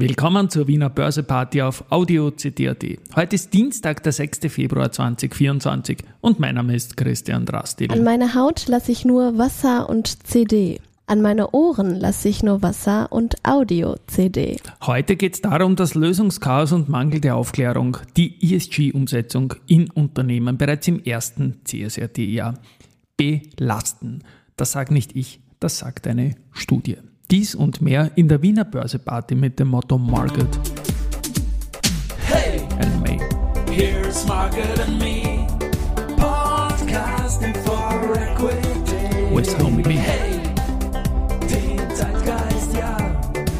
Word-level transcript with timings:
Willkommen 0.00 0.48
zur 0.48 0.66
Wiener 0.66 0.88
Börseparty 0.88 1.60
auf 1.60 1.84
Audio 1.90 2.30
CD.at. 2.30 2.82
Heute 3.14 3.34
ist 3.34 3.52
Dienstag, 3.52 4.02
der 4.02 4.12
6. 4.12 4.40
Februar 4.48 4.90
2024 4.90 5.98
und 6.22 6.40
mein 6.40 6.54
Name 6.54 6.74
ist 6.74 6.96
Christian 6.96 7.44
Drastil. 7.44 7.92
An 7.92 8.02
meine 8.02 8.34
Haut 8.34 8.66
lasse 8.66 8.92
ich 8.92 9.04
nur 9.04 9.36
Wasser 9.36 9.90
und 9.90 10.26
CD. 10.26 10.80
An 11.06 11.20
meine 11.20 11.50
Ohren 11.50 11.96
lasse 11.96 12.30
ich 12.30 12.42
nur 12.42 12.62
Wasser 12.62 13.12
und 13.12 13.36
Audio-CD. 13.42 14.56
Heute 14.86 15.16
geht 15.16 15.34
es 15.34 15.42
darum, 15.42 15.76
dass 15.76 15.94
Lösungschaos 15.94 16.72
und 16.72 16.88
Mangel 16.88 17.20
der 17.20 17.36
Aufklärung 17.36 17.98
die 18.16 18.54
ESG-Umsetzung 18.54 19.52
in 19.66 19.90
Unternehmen 19.90 20.56
bereits 20.56 20.88
im 20.88 21.04
ersten 21.04 21.60
CSRD-Jahr 21.64 22.54
belasten. 23.18 24.20
Das 24.56 24.72
sagt 24.72 24.92
nicht 24.92 25.14
ich, 25.14 25.40
das 25.58 25.76
sagt 25.76 26.06
eine 26.06 26.36
Studie. 26.52 26.96
Dies 27.30 27.54
und 27.54 27.80
mehr 27.80 28.10
in 28.16 28.28
der 28.28 28.42
Wiener 28.42 28.64
Börseparty 28.64 29.34
mit 29.34 29.58
dem 29.60 29.68
Motto 29.68 29.98
Market 29.98 30.48
Hey, 32.26 32.60
and 32.80 33.02
May. 33.02 33.18
here's 33.72 34.26
Margaret 34.26 34.80
and 34.80 34.98
me, 34.98 35.46
podcasting 36.16 37.54
for 37.64 38.16
equity. 38.16 39.34
With 39.34 39.56
Homie 39.62 39.86
Me. 39.86 39.94
Hey, 39.94 40.40
den 41.48 41.78
Zeitgeist, 41.94 42.74
ja, 42.76 42.96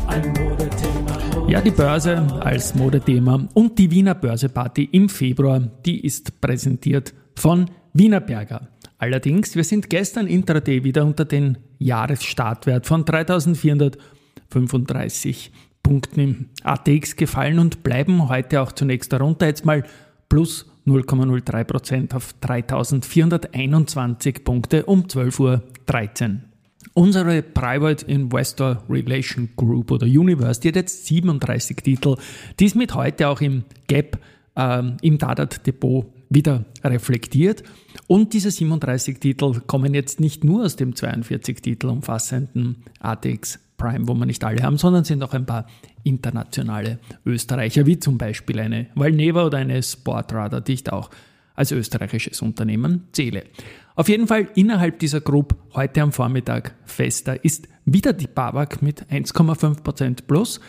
ein 0.08 0.32
Modethema. 0.32 1.48
Ja, 1.48 1.60
die 1.60 1.70
Börse 1.70 2.18
als 2.40 2.74
Modethema 2.74 3.46
und 3.54 3.78
die 3.78 3.90
Wiener 3.90 4.14
Börseparty 4.14 4.88
im 4.92 5.08
Februar, 5.08 5.60
die 5.86 6.04
ist 6.04 6.40
präsentiert 6.40 7.14
von 7.36 7.66
Wienerberger. 7.92 8.68
Allerdings, 9.00 9.56
wir 9.56 9.64
sind 9.64 9.88
gestern 9.88 10.26
intraday 10.26 10.84
wieder 10.84 11.06
unter 11.06 11.24
den 11.24 11.56
Jahresstartwert 11.78 12.86
von 12.86 13.06
3435 13.06 15.50
Punkten 15.82 16.20
im 16.20 16.50
ATX 16.64 17.16
gefallen 17.16 17.58
und 17.58 17.82
bleiben 17.82 18.28
heute 18.28 18.60
auch 18.60 18.72
zunächst 18.72 19.10
darunter. 19.10 19.46
Jetzt 19.46 19.64
mal 19.64 19.84
plus 20.28 20.70
0,03% 20.86 22.14
auf 22.14 22.34
3421 22.42 24.44
Punkte 24.44 24.84
um 24.84 25.04
12.13 25.04 25.40
Uhr. 25.40 25.62
Unsere 26.92 27.40
Private 27.40 28.04
Investor 28.04 28.84
Relation 28.90 29.48
Group 29.56 29.92
oder 29.92 30.04
Universe, 30.04 30.60
die 30.60 30.68
hat 30.68 30.76
jetzt 30.76 31.06
37 31.06 31.78
Titel, 31.78 32.16
die 32.58 32.66
ist 32.66 32.76
mit 32.76 32.94
heute 32.94 33.28
auch 33.28 33.40
im 33.40 33.64
Gap 33.86 34.18
ähm, 34.56 34.98
im 35.00 35.16
Dadat 35.16 35.66
Depot 35.66 36.04
wieder 36.30 36.64
reflektiert. 36.82 37.62
Und 38.06 38.32
diese 38.32 38.50
37 38.50 39.18
Titel 39.18 39.60
kommen 39.66 39.92
jetzt 39.92 40.20
nicht 40.20 40.44
nur 40.44 40.64
aus 40.64 40.76
dem 40.76 40.96
42 40.96 41.60
Titel 41.60 41.88
umfassenden 41.88 42.76
ATX 43.00 43.58
Prime, 43.76 44.06
wo 44.06 44.14
wir 44.14 44.26
nicht 44.26 44.44
alle 44.44 44.62
haben, 44.62 44.76
sondern 44.76 45.04
sind 45.04 45.22
auch 45.22 45.32
ein 45.32 45.46
paar 45.46 45.66
internationale 46.04 46.98
Österreicher, 47.24 47.86
wie 47.86 47.98
zum 47.98 48.18
Beispiel 48.18 48.60
eine 48.60 48.86
Valneva 48.94 49.44
oder 49.44 49.58
eine 49.58 49.82
Sportradar, 49.82 50.60
die 50.60 50.74
ich 50.74 50.92
auch 50.92 51.10
als 51.54 51.72
österreichisches 51.72 52.42
Unternehmen 52.42 53.08
zähle. 53.12 53.44
Auf 53.94 54.08
jeden 54.08 54.26
Fall 54.26 54.48
innerhalb 54.54 54.98
dieser 54.98 55.20
Group 55.20 55.56
heute 55.74 56.02
am 56.02 56.12
Vormittag 56.12 56.74
fester 56.84 57.44
ist 57.44 57.68
wieder 57.84 58.12
die 58.12 58.28
BAWAG 58.28 58.82
mit 58.82 59.04
1,5% 59.10 60.26
plus, 60.26 60.60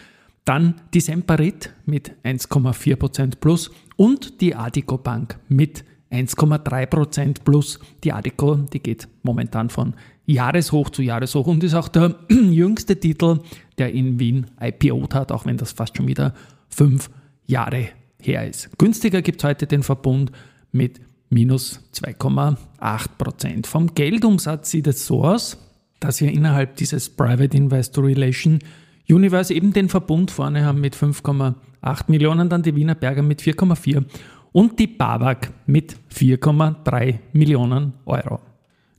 dann 0.46 0.76
die 0.94 1.02
Semperit 1.02 1.74
mit 1.86 2.14
1,4% 2.24 3.36
plus 3.40 3.72
und 3.96 4.42
die 4.42 4.56
Adico 4.56 4.98
Bank 4.98 5.40
mit 5.48 5.84
1,3% 6.12 7.44
plus. 7.44 7.80
Die 8.04 8.12
Adico, 8.12 8.56
die 8.56 8.80
geht 8.80 9.08
momentan 9.24 9.70
von 9.70 9.94
Jahreshoch 10.26 10.90
zu 10.90 11.02
Jahreshoch 11.02 11.48
und 11.48 11.64
ist 11.64 11.74
auch 11.74 11.88
der 11.88 12.16
jüngste 12.30 13.00
Titel, 13.00 13.40
der 13.78 13.94
in 13.94 14.20
Wien 14.20 14.48
IPO'd 14.60 15.14
hat, 15.14 15.32
auch 15.32 15.46
wenn 15.46 15.58
das 15.58 15.72
fast 15.72 15.98
schon 15.98 16.08
wieder 16.08 16.34
fünf 16.70 17.10
Jahre 17.46 17.90
her 18.20 18.48
ist. 18.48 18.78
Günstiger 18.78 19.22
gibt 19.22 19.42
es 19.42 19.48
heute 19.48 19.68
den 19.68 19.84
Verbund 19.84 20.32
mit 20.72 21.02
minus 21.30 21.80
2,8%. 21.96 23.66
Vom 23.66 23.94
Geldumsatz 23.96 24.72
sieht 24.72 24.88
es 24.88 25.06
so 25.06 25.24
aus, 25.24 25.58
dass 26.00 26.20
wir 26.20 26.32
innerhalb 26.32 26.76
dieses 26.76 27.10
Private 27.10 27.56
Investor 27.56 28.06
Relation 28.06 28.60
Universe 29.12 29.54
eben 29.54 29.74
den 29.74 29.90
Verbund 29.90 30.32
vorne 30.32 30.66
haben 30.66 30.80
mit 30.80 30.96
5,8 30.96 31.56
Millionen, 32.08 32.50
dann 32.50 32.64
die 32.64 32.76
Wiener 32.76 32.96
Berger 32.96 33.22
mit 33.22 33.42
4,4 33.42 34.06
und 34.52 34.80
die 34.80 34.88
BAWAG 34.88 35.52
mit 35.66 35.96
4,3 36.14 37.20
Millionen 37.34 37.94
Euro. 38.06 38.40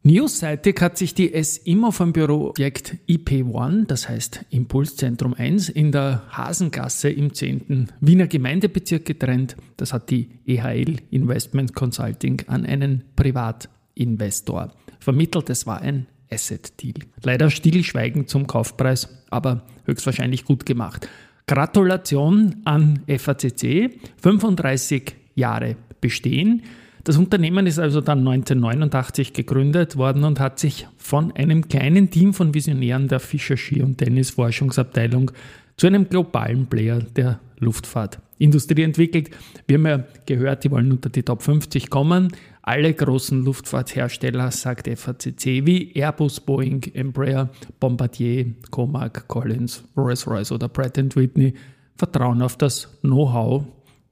Newsseitig 0.05 0.81
hat 0.81 0.99
sich 0.99 1.15
die 1.15 1.33
S-Immo 1.33 1.93
vom 1.93 2.13
Büroobjekt 2.13 2.97
IP1, 3.09 3.87
das 3.87 4.09
heißt 4.09 4.47
Impulszentrum 4.51 5.33
1, 5.33 5.69
in 5.69 5.93
der 5.93 6.25
Hasengasse 6.29 7.09
im 7.09 7.33
10. 7.33 7.87
Wiener 8.01 8.27
Gemeindebezirk 8.27 9.05
getrennt. 9.05 9.57
Das 9.77 9.93
hat 9.93 10.11
die 10.11 10.31
EHL 10.45 10.97
Investment 11.11 11.75
Consulting 11.75 12.43
an 12.49 12.67
einen 12.67 13.05
Privatinvestor 13.15 14.73
vermittelt. 14.99 15.51
Es 15.51 15.69
war 15.69 15.81
ein 15.81 16.09
Asset-Deal. 16.33 16.95
Leider 17.23 17.51
stillschweigend 17.51 18.29
zum 18.29 18.47
Kaufpreis, 18.47 19.09
aber 19.31 19.63
höchstwahrscheinlich 19.85 20.45
gut 20.45 20.67
gemacht. 20.67 21.09
Gratulation 21.47 22.57
an 22.65 23.01
FACC, 23.07 23.91
35 24.21 25.15
Jahre 25.35 25.77
bestehen. 26.01 26.63
Das 27.05 27.17
Unternehmen 27.17 27.67
ist 27.67 27.81
also 27.81 28.01
dann 28.01 28.21
1989 28.21 29.33
gegründet 29.33 29.97
worden 29.97 30.23
und 30.23 30.39
hat 30.39 30.61
sich 30.61 30.87
von 30.97 31.33
einem 31.33 31.67
kleinen 31.67 32.11
Team 32.11 32.33
von 32.33 32.55
Visionären 32.55 33.09
der 33.09 33.19
Fischer 33.19 33.57
Ski 33.57 33.83
und 33.83 33.99
Tennis 33.99 34.31
Forschungsabteilung 34.31 35.33
zu 35.77 35.89
einem 35.89 36.09
globalen 36.09 36.67
Player 36.67 37.01
der 37.01 37.41
Luftfahrtindustrie 37.59 38.83
entwickelt. 38.83 39.31
Wir 39.67 39.79
haben 39.79 39.87
ja 39.87 40.05
gehört, 40.27 40.63
die 40.63 40.71
wollen 40.71 40.93
unter 40.93 41.09
die 41.09 41.25
Top 41.25 41.43
50 41.43 41.91
kommen. 41.91 42.29
Alle 42.63 42.95
großen 42.95 43.45
Luftfahrthersteller, 43.45 44.53
sagt 44.53 44.87
FACC, 44.87 45.67
wie 45.67 45.93
Airbus, 45.95 46.39
Boeing, 46.39 46.83
Embraer, 46.95 47.51
Bombardier, 47.81 48.47
Comac, 48.71 49.27
Collins, 49.27 49.83
Rolls-Royce 49.97 50.53
oder 50.53 50.69
Pratt 50.69 50.97
Whitney, 51.17 51.55
vertrauen 51.97 52.43
auf 52.43 52.57
das 52.57 53.01
Know-how 53.01 53.65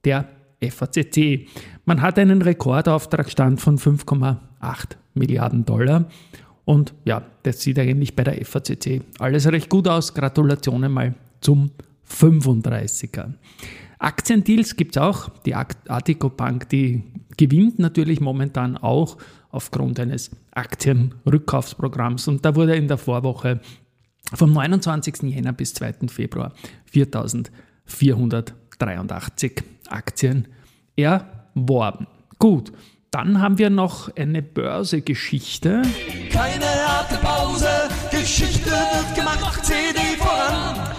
der 0.03 0.27
FACC. 0.61 1.47
Man 1.91 2.01
hat 2.01 2.17
einen 2.17 2.41
Rekordauftragsstand 2.41 3.59
von 3.59 3.77
5,8 3.77 4.37
Milliarden 5.13 5.65
Dollar. 5.65 6.05
Und 6.63 6.93
ja, 7.03 7.21
das 7.43 7.59
sieht 7.59 7.77
eigentlich 7.79 8.15
bei 8.15 8.23
der 8.23 8.45
FACC 8.45 9.01
alles 9.19 9.51
recht 9.51 9.67
gut 9.67 9.89
aus. 9.89 10.13
Gratulationen 10.13 10.89
mal 10.89 11.15
zum 11.41 11.71
35er. 12.09 13.33
Aktiendeals 13.99 14.77
gibt 14.77 14.95
es 14.95 15.01
auch. 15.01 15.27
Die 15.45 15.53
Artico 15.53 16.29
Bank, 16.29 16.69
die 16.69 17.03
gewinnt 17.35 17.77
natürlich 17.77 18.21
momentan 18.21 18.77
auch 18.77 19.17
aufgrund 19.49 19.99
eines 19.99 20.31
Aktienrückkaufsprogramms. 20.51 22.29
Und 22.29 22.45
da 22.45 22.55
wurde 22.55 22.77
in 22.77 22.87
der 22.87 22.99
Vorwoche 22.99 23.59
vom 24.33 24.53
29. 24.53 25.23
Jänner 25.23 25.51
bis 25.51 25.73
2. 25.73 26.07
Februar 26.07 26.53
4483 26.85 29.61
Aktien 29.89 30.47
erworben. 30.95 31.40
Gut, 32.39 32.71
dann 33.11 33.41
haben 33.41 33.57
wir 33.57 33.69
noch 33.69 34.15
eine 34.15 34.41
Börsegeschichte. 34.41 35.81
Keine 36.31 36.65
harte 36.65 37.17
Pause, 37.17 37.67
Geschichte 38.09 38.69
wird 38.69 39.15
gemacht, 39.15 39.65
CD 39.65 39.99
voran. 40.17 40.95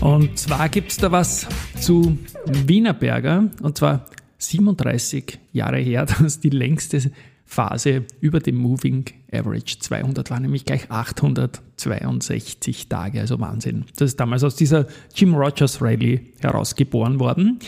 Und 0.00 0.38
zwar 0.38 0.68
gibt 0.68 0.90
es 0.90 0.96
da 0.98 1.12
was 1.12 1.46
zu 1.80 2.18
Wienerberger, 2.46 3.50
und 3.62 3.78
zwar 3.78 4.06
37 4.38 5.38
Jahre 5.52 5.78
her, 5.78 6.06
dass 6.20 6.40
die 6.40 6.50
längste 6.50 7.12
Phase 7.46 8.04
über 8.20 8.40
dem 8.40 8.56
Moving 8.56 9.04
Average 9.32 9.78
200 9.78 10.30
war, 10.30 10.40
nämlich 10.40 10.64
gleich 10.64 10.90
862 10.90 12.88
Tage, 12.88 13.20
also 13.20 13.38
Wahnsinn. 13.38 13.84
Das 13.96 14.10
ist 14.10 14.20
damals 14.20 14.42
aus 14.42 14.56
dieser 14.56 14.86
Jim 15.14 15.34
Rogers 15.34 15.80
Rally 15.80 16.32
herausgeboren 16.40 17.20
worden. 17.20 17.60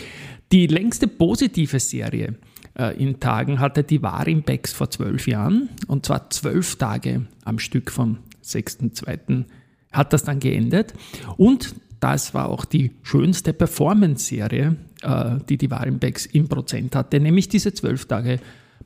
Die 0.53 0.67
längste 0.67 1.09
positive 1.09 1.81
Serie 1.81 2.35
äh, 2.79 3.03
in 3.03 3.21
Tagen 3.21 3.59
hatte 3.59 3.83
die 3.83 4.03
Warimbex 4.03 4.73
vor 4.73 4.91
zwölf 4.91 5.27
Jahren, 5.27 5.71
und 5.87 6.07
zwar 6.07 6.31
zwölf 6.31 6.77
Tage 6.77 7.27
am 7.45 7.59
Stück 7.59 7.91
vom 7.91 8.19
6.2. 8.45 9.45
hat 9.93 10.13
das 10.13 10.25
dann 10.25 10.41
geendet. 10.41 10.95
Und 11.37 11.75
das 12.01 12.35
war 12.35 12.49
auch 12.49 12.65
die 12.65 12.93
schönste 13.03 13.53
Performance-Serie, 13.53 14.77
äh, 15.03 15.37
die 15.49 15.59
die 15.59 15.71
Warenbecks 15.71 16.27
im 16.27 16.49
Prozent 16.49 16.95
hatte, 16.95 17.19
nämlich 17.19 17.49
diese 17.49 17.73
zwölf 17.73 18.07
Tage 18.07 18.41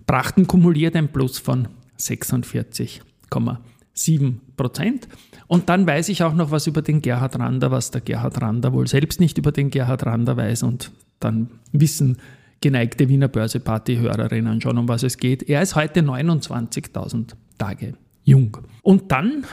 brachten 0.07 0.47
kumuliert 0.47 0.97
ein 0.97 1.09
Plus 1.09 1.39
von 1.39 1.69
46,7 1.99 4.35
Prozent. 4.57 5.09
Und 5.47 5.69
dann 5.69 5.87
weiß 5.87 6.09
ich 6.09 6.23
auch 6.23 6.35
noch 6.35 6.51
was 6.51 6.67
über 6.67 6.83
den 6.83 7.03
Gerhard 7.03 7.39
Rander, 7.39 7.71
was 7.71 7.91
der 7.91 8.01
Gerhard 8.01 8.41
Rander 8.41 8.73
wohl 8.73 8.87
selbst 8.87 9.21
nicht 9.21 9.37
über 9.37 9.53
den 9.53 9.71
Gerhard 9.71 10.07
Rander 10.07 10.37
weiß. 10.37 10.63
Und 10.63 10.91
dann 11.21 11.51
wissen 11.73 12.19
geneigte 12.61 13.09
Wiener 13.09 13.29
Börseparty-Hörerinnen 13.29 14.61
schon, 14.61 14.79
um 14.79 14.89
was 14.89 15.03
es 15.03 15.17
geht. 15.17 15.49
Er 15.49 15.63
ist 15.63 15.77
heute 15.77 16.01
29.000 16.01 17.35
Tage 17.59 17.95
jung. 18.25 18.59
Und 18.83 19.11
dann 19.13 19.45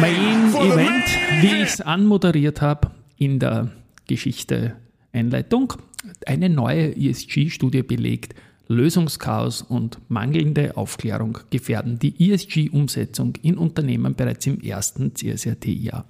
Main 0.00 0.54
Event, 0.54 1.04
wie 1.40 1.62
ich 1.62 1.74
es 1.74 1.80
anmoderiert 1.80 2.60
habe, 2.60 2.90
in 3.16 3.38
der 3.38 3.70
Geschichte 4.06 4.74
Einleitung. 5.12 5.74
Eine 6.26 6.48
neue 6.48 6.96
ESG-Studie 6.96 7.82
belegt, 7.82 8.34
Lösungschaos 8.68 9.62
und 9.62 9.98
mangelnde 10.08 10.76
Aufklärung 10.76 11.38
gefährden 11.50 11.98
die 11.98 12.30
ESG-Umsetzung 12.30 13.34
in 13.42 13.58
Unternehmen 13.58 14.14
bereits 14.14 14.46
im 14.46 14.60
ersten 14.60 15.14
CSRT-Jahr. 15.14 16.06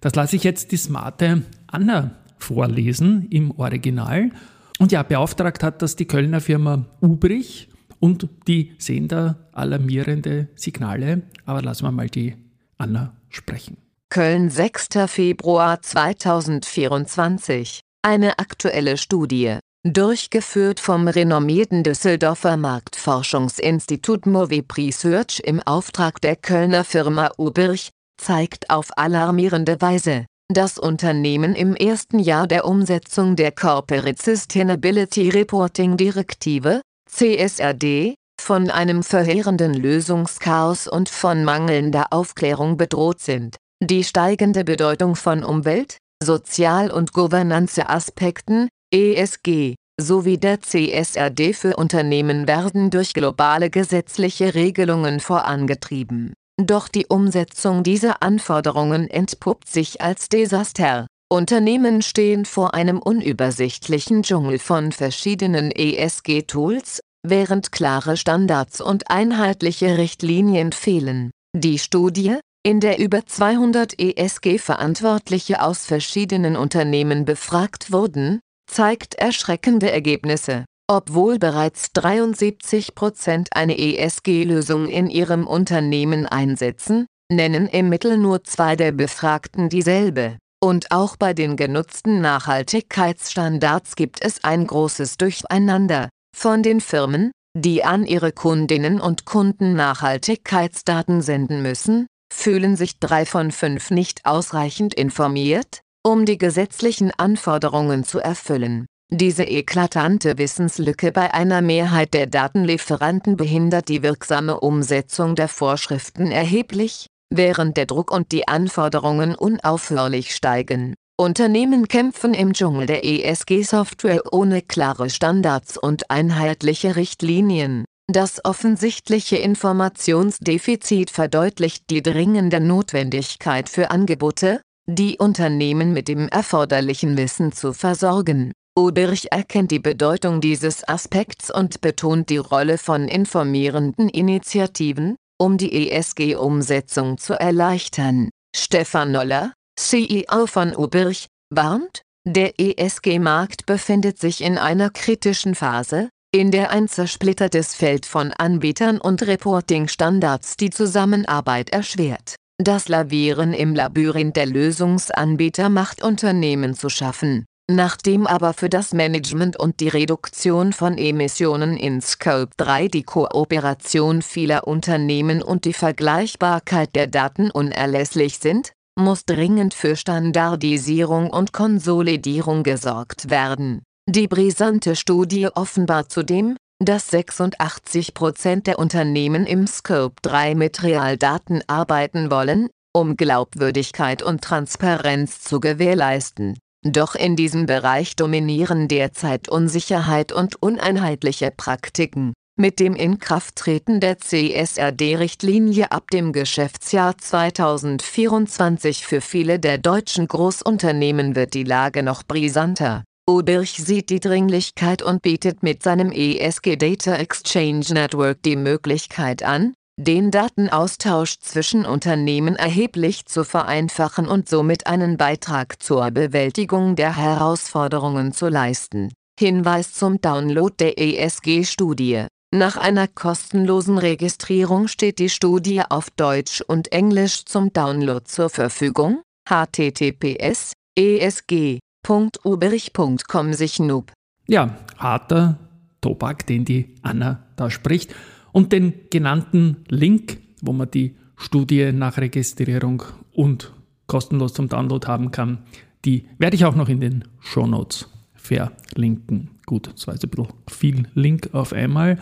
Das 0.00 0.14
lasse 0.14 0.36
ich 0.36 0.44
jetzt 0.44 0.72
die 0.72 0.76
smarte 0.76 1.42
Anna 1.66 2.16
vorlesen 2.40 3.26
im 3.30 3.50
Original. 3.52 4.30
Und 4.78 4.92
ja, 4.92 5.02
beauftragt 5.02 5.62
hat 5.62 5.82
das 5.82 5.96
die 5.96 6.06
Kölner 6.06 6.40
Firma 6.40 6.86
Ubrich 7.00 7.68
und 8.00 8.28
die 8.48 8.72
sehen 8.78 9.08
da 9.08 9.36
alarmierende 9.52 10.48
Signale. 10.56 11.22
Aber 11.44 11.62
lassen 11.62 11.84
wir 11.84 11.92
mal 11.92 12.08
die 12.08 12.34
Anna 12.78 13.14
sprechen. 13.28 13.76
Köln 14.08 14.50
6. 14.50 14.88
Februar 15.06 15.82
2024. 15.82 17.80
Eine 18.02 18.38
aktuelle 18.38 18.96
Studie, 18.96 19.58
durchgeführt 19.84 20.80
vom 20.80 21.06
renommierten 21.06 21.84
Düsseldorfer 21.84 22.56
Marktforschungsinstitut 22.56 24.26
Movip 24.26 24.76
Research 24.76 25.40
im 25.44 25.60
Auftrag 25.60 26.20
der 26.22 26.36
Kölner 26.36 26.84
Firma 26.84 27.30
Ubirch, 27.36 27.90
zeigt 28.16 28.70
auf 28.70 28.88
alarmierende 28.96 29.80
Weise, 29.80 30.24
dass 30.50 30.78
Unternehmen 30.78 31.54
im 31.54 31.76
ersten 31.76 32.18
Jahr 32.18 32.46
der 32.46 32.64
Umsetzung 32.64 33.36
der 33.36 33.52
Corporate 33.52 34.20
Sustainability 34.20 35.28
Reporting 35.28 35.96
Direktive, 35.96 36.82
CSRD, 37.08 38.14
von 38.40 38.70
einem 38.70 39.02
verheerenden 39.02 39.74
Lösungschaos 39.74 40.88
und 40.88 41.08
von 41.08 41.44
mangelnder 41.44 42.06
Aufklärung 42.10 42.76
bedroht 42.76 43.20
sind. 43.20 43.56
Die 43.82 44.02
steigende 44.02 44.64
Bedeutung 44.64 45.14
von 45.14 45.44
Umwelt, 45.44 45.98
Sozial- 46.22 46.90
und 46.90 47.12
Governance-Aspekten, 47.12 48.68
ESG, 48.92 49.76
sowie 50.00 50.38
der 50.38 50.60
CSRD 50.60 51.52
für 51.52 51.76
Unternehmen 51.76 52.48
werden 52.48 52.90
durch 52.90 53.12
globale 53.12 53.70
gesetzliche 53.70 54.54
Regelungen 54.54 55.20
vorangetrieben. 55.20 56.34
Doch 56.62 56.88
die 56.88 57.06
Umsetzung 57.06 57.82
dieser 57.82 58.22
Anforderungen 58.22 59.08
entpuppt 59.08 59.68
sich 59.68 60.02
als 60.02 60.28
Desaster. 60.28 61.06
Unternehmen 61.32 62.02
stehen 62.02 62.44
vor 62.44 62.74
einem 62.74 62.98
unübersichtlichen 62.98 64.22
Dschungel 64.22 64.58
von 64.58 64.92
verschiedenen 64.92 65.70
ESG-Tools, 65.70 67.00
während 67.22 67.72
klare 67.72 68.16
Standards 68.16 68.80
und 68.80 69.10
einheitliche 69.10 69.96
Richtlinien 69.96 70.72
fehlen. 70.72 71.30
Die 71.56 71.78
Studie, 71.78 72.36
in 72.62 72.80
der 72.80 72.98
über 72.98 73.24
200 73.24 73.98
ESG-Verantwortliche 73.98 75.62
aus 75.62 75.86
verschiedenen 75.86 76.56
Unternehmen 76.56 77.24
befragt 77.24 77.90
wurden, 77.90 78.40
zeigt 78.70 79.14
erschreckende 79.14 79.90
Ergebnisse. 79.90 80.64
Obwohl 80.92 81.38
bereits 81.38 81.92
73 81.92 82.96
Prozent 82.96 83.50
eine 83.52 83.78
ESG-Lösung 83.78 84.88
in 84.88 85.08
ihrem 85.08 85.46
Unternehmen 85.46 86.26
einsetzen, 86.26 87.06
nennen 87.30 87.68
im 87.68 87.88
Mittel 87.88 88.18
nur 88.18 88.42
zwei 88.42 88.74
der 88.74 88.90
Befragten 88.90 89.68
dieselbe. 89.68 90.36
Und 90.60 90.90
auch 90.90 91.14
bei 91.14 91.32
den 91.32 91.54
genutzten 91.54 92.20
Nachhaltigkeitsstandards 92.20 93.94
gibt 93.94 94.20
es 94.20 94.42
ein 94.42 94.66
großes 94.66 95.16
Durcheinander. 95.16 96.08
Von 96.36 96.64
den 96.64 96.80
Firmen, 96.80 97.30
die 97.56 97.84
an 97.84 98.04
ihre 98.04 98.32
Kundinnen 98.32 99.00
und 99.00 99.24
Kunden 99.24 99.74
Nachhaltigkeitsdaten 99.74 101.22
senden 101.22 101.62
müssen, 101.62 102.08
fühlen 102.34 102.74
sich 102.74 102.98
drei 102.98 103.26
von 103.26 103.52
fünf 103.52 103.92
nicht 103.92 104.26
ausreichend 104.26 104.94
informiert, 104.94 105.82
um 106.04 106.24
die 106.24 106.36
gesetzlichen 106.36 107.12
Anforderungen 107.16 108.02
zu 108.02 108.18
erfüllen. 108.18 108.86
Diese 109.12 109.42
eklatante 109.42 110.38
Wissenslücke 110.38 111.10
bei 111.10 111.34
einer 111.34 111.62
Mehrheit 111.62 112.14
der 112.14 112.28
Datenlieferanten 112.28 113.36
behindert 113.36 113.88
die 113.88 114.04
wirksame 114.04 114.60
Umsetzung 114.60 115.34
der 115.34 115.48
Vorschriften 115.48 116.30
erheblich, 116.30 117.06
während 117.28 117.76
der 117.76 117.86
Druck 117.86 118.12
und 118.12 118.30
die 118.30 118.46
Anforderungen 118.46 119.34
unaufhörlich 119.34 120.32
steigen. 120.32 120.94
Unternehmen 121.18 121.88
kämpfen 121.88 122.34
im 122.34 122.52
Dschungel 122.52 122.86
der 122.86 123.04
ESG-Software 123.04 124.32
ohne 124.32 124.62
klare 124.62 125.10
Standards 125.10 125.76
und 125.76 126.08
einheitliche 126.08 126.94
Richtlinien. 126.94 127.84
Das 128.06 128.44
offensichtliche 128.44 129.36
Informationsdefizit 129.36 131.10
verdeutlicht 131.10 131.90
die 131.90 132.02
dringende 132.02 132.60
Notwendigkeit 132.60 133.68
für 133.68 133.90
Angebote, 133.90 134.60
die 134.86 135.18
Unternehmen 135.18 135.92
mit 135.92 136.08
dem 136.08 136.28
erforderlichen 136.28 137.16
Wissen 137.16 137.52
zu 137.52 137.72
versorgen. 137.72 138.52
Oberich 138.76 139.32
erkennt 139.32 139.70
die 139.72 139.80
Bedeutung 139.80 140.40
dieses 140.40 140.86
Aspekts 140.88 141.50
und 141.50 141.80
betont 141.80 142.30
die 142.30 142.36
Rolle 142.36 142.78
von 142.78 143.08
informierenden 143.08 144.08
Initiativen, 144.08 145.16
um 145.38 145.58
die 145.58 145.90
ESG-Umsetzung 145.90 147.18
zu 147.18 147.34
erleichtern. 147.34 148.30
Stefan 148.54 149.12
Noller, 149.12 149.52
CEO 149.78 150.46
von 150.46 150.76
Ubirch, 150.76 151.26
warnt, 151.52 152.02
der 152.26 152.60
ESG-Markt 152.60 153.66
befindet 153.66 154.18
sich 154.18 154.42
in 154.42 154.58
einer 154.58 154.90
kritischen 154.90 155.54
Phase, 155.54 156.10
in 156.32 156.50
der 156.50 156.70
ein 156.70 156.86
zersplittertes 156.86 157.74
Feld 157.74 158.06
von 158.06 158.32
Anbietern 158.32 159.00
und 159.00 159.22
Reporting-Standards 159.22 160.56
die 160.56 160.70
Zusammenarbeit 160.70 161.70
erschwert. 161.70 162.36
Das 162.58 162.88
Lavieren 162.88 163.54
im 163.54 163.74
Labyrinth 163.74 164.36
der 164.36 164.46
Lösungsanbieter 164.46 165.70
macht 165.70 166.02
Unternehmen 166.02 166.74
zu 166.74 166.88
schaffen. 166.88 167.46
Nachdem 167.72 168.26
aber 168.26 168.52
für 168.52 168.68
das 168.68 168.92
Management 168.92 169.56
und 169.56 169.78
die 169.78 169.86
Reduktion 169.86 170.72
von 170.72 170.98
Emissionen 170.98 171.76
in 171.76 172.00
Scope 172.00 172.50
3 172.56 172.88
die 172.88 173.04
Kooperation 173.04 174.22
vieler 174.22 174.66
Unternehmen 174.66 175.40
und 175.40 175.64
die 175.64 175.72
Vergleichbarkeit 175.72 176.96
der 176.96 177.06
Daten 177.06 177.48
unerlässlich 177.52 178.40
sind, 178.40 178.72
muss 178.98 179.24
dringend 179.24 179.72
für 179.72 179.94
Standardisierung 179.94 181.30
und 181.30 181.52
Konsolidierung 181.52 182.64
gesorgt 182.64 183.30
werden. 183.30 183.82
Die 184.08 184.26
brisante 184.26 184.96
Studie 184.96 185.46
offenbart 185.46 186.10
zudem, 186.10 186.56
dass 186.80 187.08
86 187.10 188.14
Prozent 188.14 188.66
der 188.66 188.80
Unternehmen 188.80 189.46
im 189.46 189.68
Scope 189.68 190.16
3 190.22 190.56
mit 190.56 190.82
Realdaten 190.82 191.62
arbeiten 191.68 192.32
wollen, 192.32 192.68
um 192.92 193.16
Glaubwürdigkeit 193.16 194.24
und 194.24 194.42
Transparenz 194.42 195.42
zu 195.42 195.60
gewährleisten. 195.60 196.58
Doch 196.82 197.14
in 197.14 197.36
diesem 197.36 197.66
Bereich 197.66 198.16
dominieren 198.16 198.88
derzeit 198.88 199.50
Unsicherheit 199.50 200.32
und 200.32 200.62
uneinheitliche 200.62 201.50
Praktiken. 201.50 202.32
Mit 202.58 202.80
dem 202.80 202.94
Inkrafttreten 202.94 204.00
der 204.00 204.18
CSRD-Richtlinie 204.18 205.92
ab 205.92 206.10
dem 206.10 206.32
Geschäftsjahr 206.32 207.16
2024 207.18 209.06
für 209.06 209.20
viele 209.20 209.58
der 209.58 209.78
deutschen 209.78 210.26
Großunternehmen 210.26 211.36
wird 211.36 211.54
die 211.54 211.64
Lage 211.64 212.02
noch 212.02 212.22
brisanter. 212.22 213.04
Ubirch 213.28 213.74
sieht 213.74 214.10
die 214.10 214.20
Dringlichkeit 214.20 215.02
und 215.02 215.22
bietet 215.22 215.62
mit 215.62 215.82
seinem 215.82 216.10
ESG 216.10 216.76
Data 216.76 217.14
Exchange 217.14 217.84
Network 217.90 218.42
die 218.42 218.56
Möglichkeit 218.56 219.42
an, 219.42 219.74
den 220.00 220.30
Datenaustausch 220.30 221.38
zwischen 221.40 221.84
Unternehmen 221.84 222.56
erheblich 222.56 223.26
zu 223.26 223.44
vereinfachen 223.44 224.26
und 224.26 224.48
somit 224.48 224.86
einen 224.86 225.18
Beitrag 225.18 225.82
zur 225.82 226.10
Bewältigung 226.10 226.96
der 226.96 227.16
Herausforderungen 227.16 228.32
zu 228.32 228.48
leisten. 228.48 229.12
Hinweis 229.38 229.92
zum 229.92 230.18
Download 230.20 230.74
der 230.78 230.98
ESG-Studie 230.98 232.26
nach 232.52 232.76
einer 232.76 233.06
kostenlosen 233.06 233.96
Registrierung 233.96 234.88
steht 234.88 235.20
die 235.20 235.28
Studie 235.28 235.82
auf 235.88 236.10
Deutsch 236.10 236.62
und 236.62 236.90
Englisch 236.90 237.44
zum 237.44 237.72
Download 237.72 238.24
zur 238.24 238.50
Verfügung. 238.50 239.22
https 239.48 240.72
esg.uberich.com 240.98 243.52
sich 243.52 243.78
noob. 243.78 244.12
Ja, 244.48 244.74
harter 244.98 245.58
Tobak, 246.00 246.44
den 246.46 246.64
die 246.64 246.96
Anna 247.02 247.44
da 247.54 247.70
spricht. 247.70 248.12
Und 248.52 248.72
den 248.72 248.92
genannten 249.10 249.78
Link, 249.88 250.38
wo 250.62 250.72
man 250.72 250.90
die 250.90 251.14
Studie 251.36 251.92
nach 251.92 252.18
Registrierung 252.18 253.02
und 253.32 253.72
kostenlos 254.06 254.52
zum 254.52 254.68
Download 254.68 255.06
haben 255.06 255.30
kann, 255.30 255.58
die 256.04 256.26
werde 256.38 256.56
ich 256.56 256.64
auch 256.64 256.74
noch 256.74 256.88
in 256.88 257.00
den 257.00 257.24
Show 257.40 257.66
Notes 257.66 258.08
verlinken. 258.34 259.50
Gut, 259.66 259.90
das 259.92 260.06
war 260.06 260.14
jetzt 260.14 260.24
ein 260.24 260.30
bisschen 260.30 260.48
viel 260.68 261.08
Link 261.14 261.50
auf 261.52 261.72
einmal. 261.72 262.18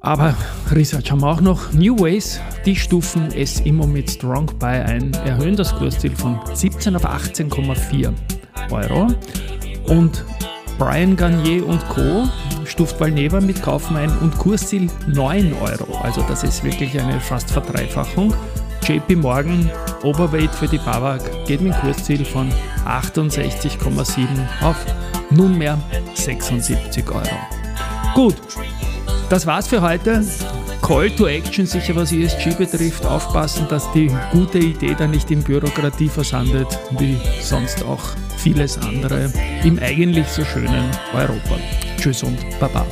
Aber 0.00 0.36
Research 0.72 1.12
haben 1.12 1.22
wir 1.22 1.28
auch 1.28 1.40
noch. 1.40 1.72
New 1.72 1.96
Ways, 1.98 2.40
die 2.66 2.74
stufen 2.74 3.28
es 3.34 3.60
immer 3.60 3.86
mit 3.86 4.10
Strong 4.10 4.46
Buy 4.58 4.80
ein, 4.80 5.12
erhöhen 5.24 5.56
das 5.56 5.74
Kursziel 5.76 6.10
von 6.10 6.40
17 6.52 6.96
auf 6.96 7.06
18,4 7.06 8.12
Euro. 8.72 9.06
Und 9.86 10.24
Brian 10.76 11.14
Garnier 11.16 11.64
und 11.66 11.88
Co. 11.88 12.28
stuft 12.72 12.98
Valneva 12.98 13.38
mit 13.40 13.62
Kaufen 13.62 13.96
ein 13.96 14.10
und 14.18 14.38
Kursziel 14.38 14.88
9 15.06 15.52
Euro. 15.60 15.98
Also 15.98 16.24
das 16.26 16.42
ist 16.42 16.64
wirklich 16.64 16.98
eine 16.98 17.20
fast 17.20 17.50
Verdreifachung. 17.50 18.34
JP 18.82 19.16
Morgan 19.16 19.70
Overweight 20.02 20.54
für 20.54 20.66
die 20.66 20.78
Babak 20.78 21.22
geht 21.46 21.60
mit 21.60 21.78
Kursziel 21.80 22.24
von 22.24 22.50
68,7 22.86 24.26
auf 24.62 24.76
nunmehr 25.30 25.78
76 26.14 27.08
Euro. 27.10 27.26
Gut, 28.14 28.36
das 29.28 29.46
war's 29.46 29.68
für 29.68 29.82
heute. 29.82 30.24
Call 30.80 31.10
to 31.10 31.26
Action, 31.26 31.66
sicher 31.66 31.94
was 31.94 32.10
ESG 32.10 32.56
betrifft, 32.56 33.04
aufpassen, 33.04 33.66
dass 33.68 33.92
die 33.92 34.10
gute 34.32 34.58
Idee 34.58 34.96
da 34.98 35.06
nicht 35.06 35.30
in 35.30 35.42
Bürokratie 35.42 36.08
versandet, 36.08 36.66
wie 36.98 37.18
sonst 37.40 37.84
auch 37.84 38.02
vieles 38.38 38.78
andere 38.78 39.30
im 39.62 39.78
eigentlich 39.78 40.26
so 40.26 40.44
schönen 40.44 40.90
Europa. 41.14 41.56
Tschüss 41.98 42.22
und 42.22 42.38
Baba. 42.58 42.86